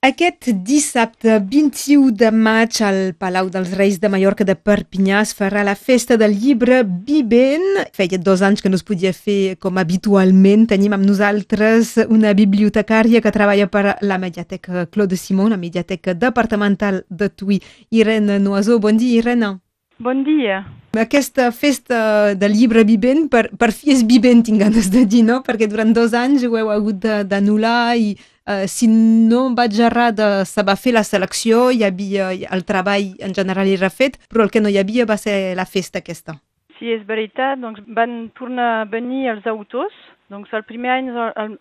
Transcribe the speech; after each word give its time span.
Aquest 0.00 0.46
dissabte 0.64 1.34
21 1.44 2.14
de 2.16 2.30
maig 2.32 2.78
al 2.80 3.12
Palau 3.20 3.50
dels 3.52 3.74
Reis 3.76 3.98
de 4.00 4.08
Mallorca 4.08 4.46
de 4.48 4.54
Perpinyà 4.56 5.18
es 5.20 5.34
farà 5.36 5.60
la 5.60 5.74
festa 5.76 6.16
del 6.16 6.38
llibre 6.40 6.78
Vivent. 6.88 7.82
Feia 7.92 8.16
dos 8.16 8.40
anys 8.40 8.64
que 8.64 8.72
no 8.72 8.80
es 8.80 8.86
podia 8.88 9.12
fer 9.12 9.58
com 9.60 9.76
habitualment. 9.76 10.64
Tenim 10.72 10.96
amb 10.96 11.04
nosaltres 11.04 11.98
una 12.08 12.32
bibliotecària 12.32 13.20
que 13.20 13.36
treballa 13.36 13.68
per 13.68 13.98
la 14.00 14.16
Mediateca 14.16 14.88
Claude 14.88 15.20
Simon, 15.20 15.52
la 15.52 15.60
Mediateca 15.60 16.16
Departamental 16.16 17.04
de 17.10 17.28
Tui. 17.28 17.60
Irene 17.90 18.40
Noisó, 18.40 18.80
bon 18.80 18.96
dia, 18.96 19.18
Irene. 19.20 19.58
Bon 20.00 20.22
dia. 20.24 20.62
Aquesta 20.96 21.50
festa 21.52 22.32
del 22.34 22.54
llibre 22.56 22.86
vivent, 22.88 23.26
per, 23.28 23.50
per 23.60 23.68
fi 23.76 23.92
és 23.92 24.00
vivent, 24.08 24.40
tinc 24.46 24.62
ganes 24.64 24.88
de 24.90 25.04
dir, 25.04 25.20
no? 25.28 25.42
Perquè 25.44 25.68
durant 25.68 25.92
dos 25.92 26.16
anys 26.16 26.46
ho 26.48 26.56
heu 26.56 26.72
hagut 26.72 27.04
d'anul·lar 27.28 27.94
i 28.00 28.12
Uh, 28.50 28.64
si 28.66 28.88
no 28.90 29.52
vaig 29.54 29.76
errada, 29.78 30.44
se 30.48 30.62
va 30.66 30.74
fer 30.74 30.94
la 30.96 31.04
selecció, 31.06 31.68
hi 31.70 31.84
havia 31.86 32.30
el 32.32 32.64
treball 32.66 33.12
en 33.22 33.34
general 33.36 33.68
era 33.70 33.90
fet, 33.92 34.16
però 34.32 34.42
el 34.42 34.50
que 34.50 34.62
no 34.64 34.72
hi 34.72 34.78
havia 34.80 35.04
va 35.06 35.14
ser 35.20 35.52
la 35.54 35.68
festa 35.68 36.00
aquesta. 36.00 36.34
Sí, 36.78 36.88
és 36.90 37.04
veritat, 37.06 37.60
doncs 37.60 37.84
van 37.94 38.32
tornar 38.34 38.70
a 38.80 38.88
venir 38.90 39.28
els 39.30 39.46
autors, 39.46 39.94
doncs 40.32 40.50
el 40.56 40.64
primer 40.66 40.90
any, 40.96 41.12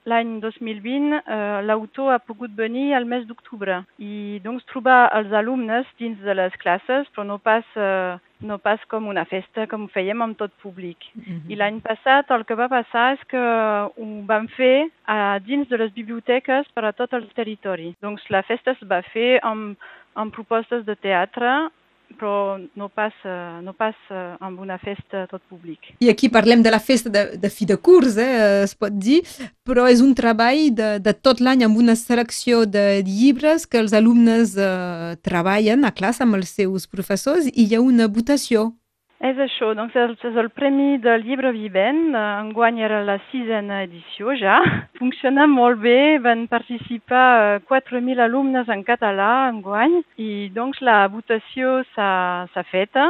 l'any 0.07 0.31
2020, 0.41 1.19
eh, 1.19 1.59
l'autor 1.67 2.13
ha 2.15 2.23
pogut 2.23 2.55
venir 2.57 2.93
al 2.95 3.05
mes 3.05 3.27
d'octubre 3.27 3.81
i 3.99 4.39
doncs 4.41 4.65
trobar 4.71 5.11
els 5.19 5.35
alumnes 5.35 5.85
dins 5.99 6.17
de 6.25 6.37
les 6.39 6.55
classes, 6.63 7.11
però 7.13 7.27
no 7.27 7.37
pas 7.43 7.67
eh, 7.75 8.15
no 8.41 8.57
pas 8.59 8.83
com 8.87 9.07
una 9.11 9.25
festa 9.25 9.65
com 9.67 9.85
ho 9.85 9.91
fèiem 9.93 10.21
amb 10.23 10.37
tot 10.37 10.51
públic. 10.63 10.97
Mm 11.13 11.23
-hmm. 11.23 11.51
I 11.51 11.55
l'any 11.55 11.79
passat 11.81 12.31
el 12.31 12.45
que 12.45 12.55
va 12.55 12.67
passar 12.67 13.13
és 13.13 13.23
que 13.27 13.37
ho 13.37 14.05
vam 14.25 14.47
fer 14.47 14.89
a 15.05 15.39
dins 15.39 15.67
de 15.67 15.77
les 15.77 15.91
biblioteques 15.93 16.67
per 16.73 16.85
a 16.85 16.93
tot 16.93 17.13
el 17.13 17.27
territori. 17.33 17.95
Doncs 18.01 18.29
la 18.29 18.41
festa 18.43 18.71
es 18.71 18.81
va 18.83 19.01
fer 19.01 19.39
amb, 19.43 19.77
amb 20.13 20.33
propostes 20.33 20.85
de 20.85 20.95
teatre 20.95 21.69
però 22.17 22.57
no 22.75 22.89
pas, 22.89 23.13
no 23.63 23.73
pas 23.77 23.95
amb 24.39 24.59
una 24.59 24.79
festa 24.81 25.25
tot 25.29 25.43
públic. 25.49 25.91
I 26.03 26.09
aquí 26.11 26.29
parlem 26.31 26.63
de 26.65 26.71
la 26.73 26.79
festa 26.79 27.11
de, 27.13 27.25
de 27.37 27.51
fi 27.53 27.67
de 27.69 27.77
curs, 27.77 28.17
eh, 28.17 28.63
es 28.65 28.75
pot 28.75 28.95
dir, 28.95 29.21
però 29.67 29.85
és 29.91 30.01
un 30.01 30.15
treball 30.17 30.69
de, 30.75 30.89
de 31.03 31.13
tot 31.13 31.43
l'any 31.43 31.63
amb 31.67 31.77
una 31.77 31.95
selecció 31.99 32.65
de 32.65 33.03
llibres 33.05 33.67
que 33.67 33.79
els 33.81 33.93
alumnes 33.93 34.55
eh, 34.57 35.15
treballen 35.25 35.85
a 35.85 35.93
classe 35.95 36.25
amb 36.25 36.39
els 36.39 36.51
seus 36.55 36.87
professors 36.87 37.49
i 37.53 37.67
hi 37.67 37.75
ha 37.75 37.83
una 37.85 38.09
votació. 38.09 38.71
És 39.19 39.35
això, 39.43 39.73
doncs 39.75 39.95
és 39.99 40.37
el 40.39 40.47
Premi 40.55 40.93
del 41.03 41.25
Llibre 41.27 41.49
Vivent, 41.51 42.13
enguany 42.15 42.77
era 42.87 43.01
la 43.03 43.17
sisena 43.27 43.81
edició 43.83 44.31
ja. 44.39 44.61
Funciona 44.99 45.43
molt 45.51 45.81
bé, 45.83 46.19
van 46.23 46.45
participar 46.47 47.59
4.000 47.67 48.15
eh, 48.15 48.23
alumnes 48.23 48.71
en 48.71 48.85
català 48.87 49.49
enguany 49.49 49.97
i 50.23 50.47
doncs 50.55 50.79
la 50.79 51.01
votació 51.11 51.81
s'ha 51.91 52.65
feta 52.71 53.09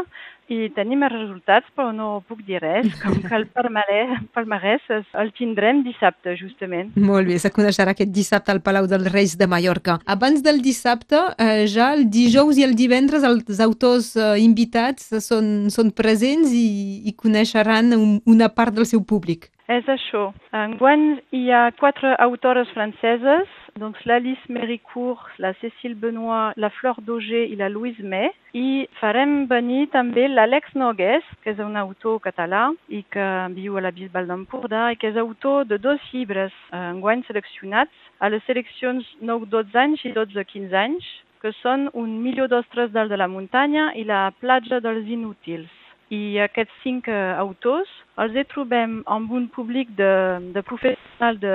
i 0.49 0.69
tenim 0.75 1.03
els 1.05 1.13
resultats, 1.13 1.69
però 1.77 1.91
no 1.95 2.23
puc 2.27 2.41
dir 2.47 2.61
res, 2.63 2.89
com 3.03 3.15
que 3.21 3.35
el 3.37 3.45
palmarès 3.53 4.89
el 4.89 5.31
tindrem 5.37 5.83
dissabte, 5.85 6.35
justament. 6.39 6.91
Molt 6.97 7.29
bé, 7.29 7.37
se 7.41 7.51
coneixerà 7.53 7.93
aquest 7.95 8.11
dissabte 8.15 8.53
al 8.53 8.63
Palau 8.65 8.89
dels 8.89 9.11
Reis 9.13 9.37
de 9.39 9.47
Mallorca. 9.47 9.99
Abans 10.09 10.43
del 10.45 10.61
dissabte, 10.65 11.21
eh, 11.37 11.67
ja 11.69 11.93
el 11.93 12.07
dijous 12.09 12.57
i 12.57 12.65
el 12.65 12.75
divendres 12.79 13.23
els 13.27 13.61
autors 13.63 14.15
eh, 14.17 14.33
invitats 14.41 15.13
són, 15.25 15.69
són 15.73 15.93
presents 15.95 16.51
i, 16.55 17.05
i 17.09 17.15
coneixeran 17.17 17.93
un, 17.97 18.19
una 18.25 18.49
part 18.49 18.75
del 18.75 18.89
seu 18.89 19.05
públic. 19.05 19.49
És 19.69 19.85
això. 19.91 20.31
Enguany 20.57 21.19
hi 21.35 21.49
ha 21.53 21.69
quatre 21.77 22.15
autores 22.25 22.71
franceses, 22.73 23.49
doncs 23.79 24.03
l'Alice 24.05 24.49
Méricourt, 24.49 25.25
la 25.39 25.53
Cécile 25.61 25.95
Benoît, 25.95 26.53
la 26.57 26.69
Fleur 26.69 26.99
d'Auger 27.01 27.45
i 27.49 27.55
la 27.55 27.69
Louise 27.69 28.03
May, 28.03 28.29
i 28.53 28.87
farem 28.99 29.45
venir 29.47 29.87
també 29.93 30.27
l'Àlex 30.27 30.75
Nogués, 30.75 31.25
que 31.43 31.53
és 31.53 31.61
un 31.63 31.79
autor 31.79 32.19
català 32.23 32.67
i 32.89 33.01
que 33.13 33.25
viu 33.55 33.77
a 33.77 33.83
la 33.85 33.93
Bisbal 33.95 34.27
d'Empordà 34.29 34.89
i 34.93 34.99
que 34.99 35.11
és 35.13 35.17
autor 35.17 35.65
de 35.69 35.79
dos 35.81 36.03
llibres 36.13 36.53
eh, 36.69 36.83
enguany 36.91 37.23
seleccionats 37.27 38.05
a 38.19 38.29
les 38.29 38.43
seleccions 38.45 39.07
9-12 39.23 39.81
anys 39.83 40.05
i 40.05 40.13
12-15 40.15 40.79
anys, 40.83 41.09
que 41.39 41.51
són 41.61 41.87
Un 41.93 42.17
milió 42.23 42.47
d'ostres 42.51 42.91
dalt 42.91 43.11
de 43.13 43.17
la 43.17 43.29
muntanya 43.31 43.93
i 43.95 44.03
La 44.03 44.29
platja 44.41 44.81
dels 44.83 45.07
inútils. 45.07 45.69
I 46.09 46.39
aquests 46.41 46.73
cinc 46.83 47.07
uh, 47.07 47.37
autors 47.37 47.89
els 48.19 48.35
hi 48.35 48.43
trobem 48.49 48.99
amb 49.07 49.31
un 49.31 49.45
públic 49.53 49.91
de, 49.95 50.11
de 50.55 50.63
professionals 50.65 51.39
de 51.43 51.53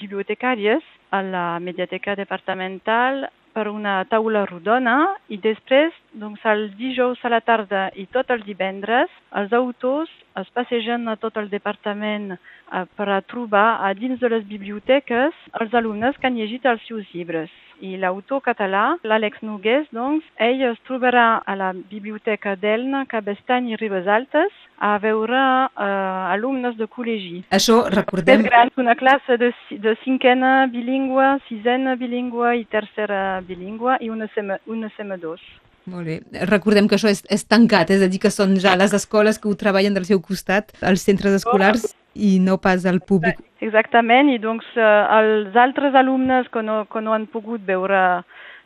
bibliotecàries 0.00 0.82
a 1.14 1.22
la 1.22 1.46
Mediateca 1.62 2.16
Departamental 2.18 3.28
per 3.54 3.68
una 3.70 4.00
taula 4.10 4.42
rodona 4.50 4.96
i 5.30 5.38
després, 5.38 5.94
doncs, 6.18 6.42
el 6.50 6.66
dijous 6.80 7.22
a 7.22 7.30
la 7.30 7.40
tarda 7.46 7.86
i 7.94 8.08
tot 8.10 8.32
el 8.34 8.42
divendres, 8.46 9.12
els 9.38 9.54
autors 9.54 10.10
passegen 10.54 11.08
a 11.08 11.16
tot 11.20 11.36
el 11.38 11.50
departament 11.50 12.32
eh, 12.34 12.84
per 12.96 13.08
a 13.08 13.20
trobar 13.22 13.80
a 13.86 13.92
dins 13.94 14.18
de 14.20 14.30
les 14.32 14.46
biblioteques 14.48 15.36
els 15.60 15.74
alumnes 15.74 16.16
que 16.18 16.26
han 16.26 16.38
llegit 16.38 16.66
els 16.66 16.82
seus 16.88 17.06
llibres. 17.14 17.52
I 17.82 17.96
l'autor 17.98 18.40
català, 18.44 18.84
l'Àlex 19.02 19.42
Nogués, 19.42 19.88
doncs, 19.92 20.24
ell 20.38 20.62
es 20.70 20.78
trobarà 20.86 21.42
a 21.44 21.56
la 21.58 21.72
Biblioteca 21.74 22.54
d'Elna, 22.56 23.04
Cabestany 23.10 23.72
i 23.72 23.78
Ribes 23.80 24.06
Altes, 24.06 24.54
a 24.78 24.94
veure 25.02 25.40
eh, 25.66 26.34
alumnes 26.34 26.78
de 26.78 26.86
col·legi. 26.86 27.42
Això 27.58 27.82
recordem... 27.90 28.44
És 28.44 28.48
gran, 28.48 28.72
una 28.80 28.94
classe 28.98 29.38
de, 29.42 29.50
de 29.84 29.96
cinquena 30.04 30.54
bilingüe, 30.70 31.34
sisena 31.48 31.98
bilingüe 32.00 32.56
i 32.62 32.64
tercera 32.70 33.40
bilingüe 33.46 33.98
i 34.06 34.10
una, 34.10 34.30
CM, 34.34 34.58
una 34.70 34.90
CM2. 34.96 35.42
Molt 35.90 36.08
bé. 36.08 36.20
Recordem 36.48 36.88
que 36.88 36.96
això 36.96 37.10
és, 37.12 37.20
és 37.32 37.44
tancat, 37.44 37.90
és 37.92 38.04
a 38.04 38.08
dir, 38.08 38.20
que 38.22 38.32
són 38.32 38.56
ja 38.62 38.72
les 38.80 38.94
escoles 38.96 39.38
que 39.38 39.50
ho 39.50 39.58
treballen 39.58 39.96
del 39.96 40.06
seu 40.08 40.22
costat, 40.24 40.72
els 40.80 41.04
centres 41.04 41.36
escolars, 41.42 41.90
i 42.14 42.38
no 42.40 42.56
pas 42.62 42.86
al 42.86 43.02
públic. 43.02 43.40
Exactament, 43.64 44.30
i 44.30 44.38
doncs 44.38 44.66
eh, 44.78 44.90
els 45.18 45.56
altres 45.58 45.96
alumnes 45.98 46.48
que 46.54 46.62
no, 46.62 46.84
que 46.90 47.02
no 47.02 47.14
han 47.14 47.26
pogut 47.32 47.64
veure 47.66 48.00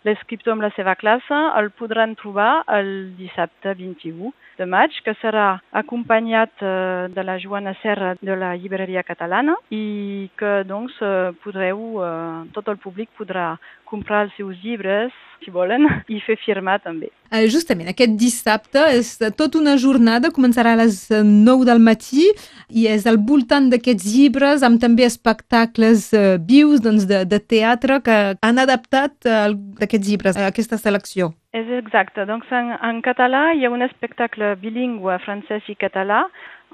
l'escriptor 0.06 0.54
amb 0.54 0.62
la 0.62 0.70
seva 0.76 0.94
classe 0.98 1.38
el 1.58 1.72
podran 1.74 2.14
trobar 2.20 2.62
el 2.78 3.16
dissabte 3.18 3.74
21 3.78 4.30
de 4.58 4.66
maig, 4.66 4.94
que 5.06 5.14
serà 5.22 5.60
acompanyat 5.80 6.62
eh, 6.62 7.08
de 7.14 7.24
la 7.26 7.38
Joana 7.42 7.74
Serra 7.82 8.14
de 8.20 8.36
la 8.38 8.54
llibreria 8.58 9.04
catalana 9.06 9.54
i 9.74 10.28
que 10.38 10.62
doncs 10.66 10.96
eh, 11.02 11.30
podreu, 11.44 11.82
eh, 12.02 12.48
tot 12.54 12.70
el 12.72 12.80
públic 12.82 13.10
podrà 13.18 13.52
comprar 13.88 14.26
els 14.26 14.36
seus 14.36 14.58
llibres, 14.62 15.14
si 15.44 15.52
volen, 15.54 15.86
i 16.10 16.18
fer 16.24 16.36
firmar 16.42 16.78
també. 16.82 17.10
Eh, 17.30 17.44
justament, 17.52 17.88
aquest 17.90 18.16
dissabte 18.18 18.82
és 18.96 19.12
tota 19.38 19.60
una 19.60 19.76
jornada, 19.80 20.32
començarà 20.34 20.74
a 20.74 20.80
les 20.80 21.00
9 21.12 21.66
del 21.68 21.82
matí 21.84 22.26
i 22.68 22.86
és 22.90 23.06
al 23.06 23.20
voltant 23.30 23.68
d'aquests 23.72 24.06
llibres 24.14 24.64
amb 24.66 24.80
també 24.82 25.06
espectacles 25.06 26.08
eh, 26.16 26.36
vius 26.42 26.82
doncs, 26.84 27.06
de, 27.08 27.24
de 27.28 27.40
teatre 27.40 28.00
que 28.04 28.18
han 28.42 28.62
adaptat 28.64 29.28
eh, 29.28 29.52
d'aquests 29.80 30.10
llibres 30.10 30.38
a 30.38 30.48
aquesta 30.50 30.80
selecció. 30.80 31.32
És 31.56 31.68
exacte. 31.78 32.26
Doncs 32.28 32.50
en, 32.52 32.74
en 32.84 33.02
català 33.04 33.52
hi 33.54 33.64
ha 33.64 33.72
un 33.72 33.84
espectacle 33.86 34.54
bilingüe 34.62 35.16
francès 35.24 35.68
i 35.70 35.78
català 35.78 36.26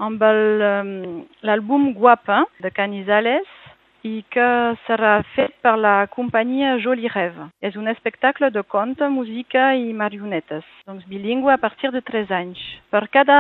amb 0.03 0.23
l'àlbum 1.47 1.93
Guapa 1.95 2.43
de 2.63 2.73
Canizales 2.75 3.47
i 4.05 4.23
que 4.31 4.47
serà 4.85 5.17
fet 5.35 5.57
per 5.65 5.75
la 5.81 5.97
companyia 6.13 6.77
Joli 6.85 7.09
Rêve. 7.09 7.49
És 7.65 7.77
un 7.81 7.89
espectacle 7.89 8.51
de 8.53 8.63
conte, 8.63 9.09
música 9.09 9.73
i 9.75 9.93
marionetes, 9.97 10.65
doncs 10.87 11.07
bilingüe 11.11 11.55
a 11.55 11.61
partir 11.61 11.91
de 11.95 12.05
3 12.05 12.35
anys. 12.43 12.61
Per 12.93 13.07
cada 13.13 13.39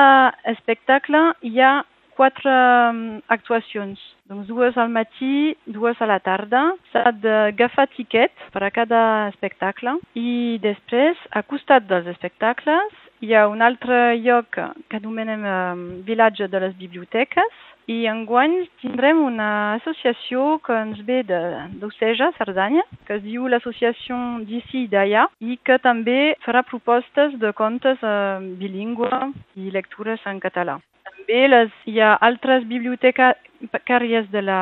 espectacle 0.57 1.27
hi 1.45 1.61
ha 1.61 1.75
quatre 2.15 2.51
um, 2.91 3.21
actuacions, 3.29 4.01
doncs 4.31 4.47
dues 4.49 4.77
al 4.79 4.91
matí, 4.95 5.55
dues 5.67 6.01
a 6.01 6.09
la 6.09 6.21
tarda. 6.23 6.63
S'ha 6.93 7.11
d'agafar 7.13 7.89
tiquet 7.97 8.33
per 8.55 8.63
a 8.65 8.73
cada 8.75 9.03
espectacle 9.33 9.99
i 10.19 10.61
després, 10.62 11.19
a 11.35 11.43
costat 11.43 11.88
dels 11.91 12.09
espectacles, 12.15 13.04
hi 13.20 13.34
ha 13.34 13.46
un 13.49 13.62
altre 13.62 14.16
lloc 14.19 14.58
que 14.88 14.99
anomenem 14.99 15.44
um, 15.46 15.84
vilatge 16.06 16.49
de 16.50 16.61
les 16.61 16.75
biblioteques 16.76 17.62
i 17.87 18.06
enguany 18.08 18.55
tindrem 18.81 19.20
una 19.25 19.49
associació 19.75 20.58
que 20.64 20.76
ens 20.87 21.00
ve 21.05 21.20
d'Oceja, 21.28 22.31
Cerdanya, 22.38 22.84
que 23.06 23.19
es 23.19 23.22
diu 23.25 23.46
l'Associació 23.49 24.16
d'ici 24.49 24.84
i 24.84 24.90
d'allà 24.93 25.26
i 25.40 25.58
que 25.62 25.78
també 25.84 26.34
farà 26.46 26.64
propostes 26.64 27.37
de 27.40 27.52
contes 27.52 28.00
eh, 28.00 28.40
bilingües 28.61 29.37
i 29.61 29.70
lectures 29.70 30.25
en 30.26 30.40
català. 30.40 30.78
També 31.05 31.44
les, 31.49 31.76
hi 31.84 32.00
ha 32.00 32.14
altres 32.25 32.64
bibliotecàries 32.69 34.32
de, 34.32 34.43
la, 34.43 34.61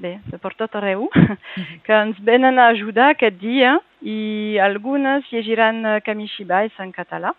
bé, 0.00 0.16
de 0.30 0.38
per 0.38 0.54
tot 0.54 0.78
arreu 0.78 1.08
que 1.86 1.98
ens 1.98 2.22
venen 2.22 2.58
a 2.58 2.70
ajudar 2.70 3.10
aquest 3.12 3.42
dia 3.42 3.76
i 4.00 4.56
algunes 4.62 5.26
llegiran 5.34 5.82
Kamishibai 6.06 6.70
en 6.78 6.94
català 6.94 7.34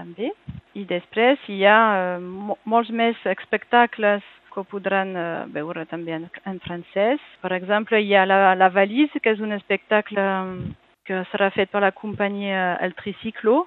també. 0.00 0.32
I 0.78 0.86
després 0.88 1.40
hi 1.50 1.62
ha 1.68 1.78
eh, 2.16 2.20
molts 2.64 2.90
més 2.90 3.18
espectacles 3.28 4.24
que 4.50 4.64
podran 4.66 5.14
uh, 5.14 5.46
veure 5.54 5.84
també 5.86 6.16
en, 6.16 6.26
en 6.46 6.58
francès. 6.64 7.22
Per 7.42 7.52
exemple, 7.54 8.00
hi 8.02 8.16
ha 8.18 8.26
la, 8.26 8.54
la 8.58 8.70
Valise, 8.74 9.22
que 9.22 9.34
és 9.34 9.42
un 9.42 9.54
espectacle 9.54 10.24
que 11.06 11.22
serà 11.30 11.50
fet 11.54 11.70
per 11.70 11.84
la 11.84 11.92
companyia 11.94 12.74
El 12.84 12.96
Triciclo. 12.98 13.64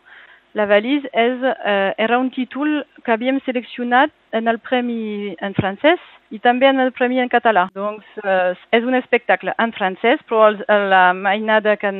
La 0.59 0.68
Valise 0.69 1.09
és, 1.18 1.39
uh, 1.39 1.94
era 1.97 2.19
un 2.19 2.30
títol 2.36 2.81
que 3.03 3.15
havíem 3.15 3.39
seleccionat 3.47 4.12
en 4.36 4.51
el 4.51 4.59
premi 4.59 5.33
en 5.41 5.56
francès 5.57 6.03
i 6.33 6.39
també 6.44 6.68
en 6.69 6.81
el 6.83 6.91
premi 6.94 7.21
en 7.24 7.31
català. 7.31 7.69
Doncs 7.74 8.19
uh, 8.25 8.53
és 8.75 8.86
un 8.86 9.00
espectacle 9.00 9.56
en 9.57 9.74
francès, 9.74 10.21
però 10.29 10.51
la 10.68 11.06
mainada 11.15 11.77
que 11.79 11.95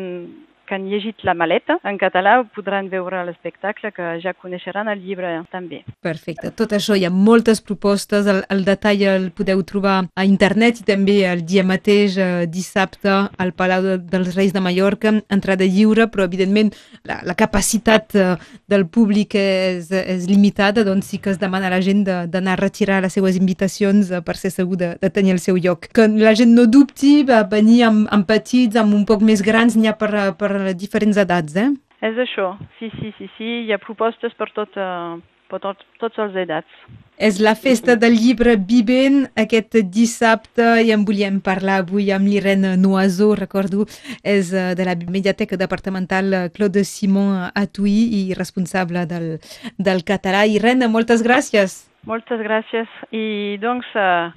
que 0.74 0.80
han 0.80 0.90
llegit 0.90 1.24
La 1.24 1.34
maleta 1.38 1.78
en 1.86 1.98
català 2.02 2.40
podran 2.56 2.90
veure 2.90 3.22
l'espectacle 3.28 3.92
que 3.94 4.18
ja 4.24 4.34
coneixeran 4.34 4.90
el 4.90 5.02
llibre 5.06 5.30
també. 5.52 5.84
Perfecte. 6.02 6.50
Tot 6.58 6.74
això 6.74 6.98
hi 6.98 7.06
ha 7.06 7.12
moltes 7.14 7.62
propostes, 7.62 8.28
el, 8.28 8.42
el 8.50 8.64
detall 8.66 9.04
el 9.14 9.30
podeu 9.36 9.62
trobar 9.68 9.96
a 10.16 10.26
internet 10.26 10.82
i 10.82 10.88
també 10.88 11.20
el 11.30 11.44
dia 11.46 11.64
mateix, 11.68 12.18
eh, 12.18 12.46
dissabte, 12.50 13.12
al 13.38 13.54
Palau 13.54 13.84
de, 13.86 13.98
dels 14.10 14.34
Reis 14.36 14.54
de 14.54 14.64
Mallorca, 14.64 15.14
entrada 15.30 15.68
lliure, 15.68 16.08
però 16.10 16.26
evidentment 16.26 16.74
la, 17.06 17.20
la 17.28 17.38
capacitat 17.38 18.16
eh, 18.18 18.34
del 18.70 18.88
públic 18.88 19.38
és, 19.38 19.92
és 19.92 20.28
limitada, 20.30 20.86
doncs 20.88 21.12
sí 21.14 21.22
que 21.22 21.34
es 21.34 21.42
demana 21.42 21.70
a 21.70 21.76
la 21.76 21.82
gent 21.86 22.04
d'anar 22.04 22.58
a 22.58 22.62
retirar 22.62 23.02
les 23.04 23.14
seues 23.14 23.38
invitacions 23.38 24.10
eh, 24.10 24.24
per 24.26 24.38
ser 24.40 24.54
segur 24.56 24.80
de, 24.80 24.94
de 25.02 25.14
tenir 25.14 25.36
el 25.38 25.44
seu 25.44 25.60
lloc. 25.60 25.90
Que 25.94 26.08
la 26.10 26.34
gent 26.38 26.56
no 26.58 26.66
dubti, 26.66 27.16
va 27.28 27.44
venir 27.50 27.84
amb, 27.90 28.08
amb 28.14 28.28
petits, 28.30 28.80
amb 28.80 28.96
un 28.96 29.06
poc 29.10 29.22
més 29.26 29.44
grans, 29.46 29.78
n'hi 29.78 29.92
ha 29.92 29.98
per, 30.00 30.12
per 30.40 30.63
diferents 30.78 31.20
edats, 31.20 31.56
eh? 31.60 31.70
És 32.04 32.18
això, 32.20 32.54
sí, 32.80 32.90
sí, 33.00 33.14
sí, 33.18 33.30
sí. 33.38 33.50
Hi 33.68 33.72
ha 33.72 33.80
propostes 33.80 34.34
per, 34.36 34.50
tot, 34.56 34.76
uh, 34.76 35.20
per 35.52 35.62
tot, 35.64 35.84
tots 36.02 36.20
els 36.20 36.36
edats. 36.42 36.80
És 37.16 37.38
la 37.40 37.54
festa 37.56 37.94
del 37.96 38.18
llibre 38.18 38.56
Biben 38.58 39.22
aquest 39.40 39.78
dissabte 39.94 40.66
i 40.84 40.90
en 40.96 41.06
volíem 41.08 41.38
parlar 41.46 41.78
avui 41.84 42.10
amb 42.12 42.28
l'Irene 42.28 42.74
Noisot, 42.82 43.38
recordo, 43.38 43.86
és 44.26 44.50
eh, 44.52 44.74
de 44.76 44.88
la 44.88 44.96
Mediateca 44.98 45.60
Departamental 45.62 46.34
Claude 46.56 46.84
Simon 46.90 47.52
a 47.54 47.66
Tui 47.70 47.94
i 48.18 48.24
responsable 48.34 49.06
del, 49.06 49.30
del 49.78 50.04
català. 50.10 50.42
Irene, 50.50 50.90
moltes 50.90 51.24
gràcies. 51.24 51.84
Moltes 52.10 52.42
gràcies 52.44 52.90
i 53.16 53.56
doncs 53.62 53.88
uh, 53.96 54.34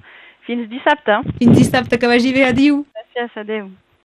fins 0.46 0.69
dissabte. 0.70 1.19
Fins 1.40 1.58
dissabte, 1.58 1.99
que 1.99 2.12
vagi 2.12 2.37
bé, 2.37 2.46
adiu. 2.52 2.84
Gràcies, 2.94 3.43
adeu. 3.43 3.73